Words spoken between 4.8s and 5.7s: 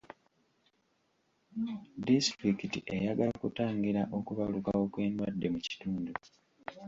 kw'endwadde mu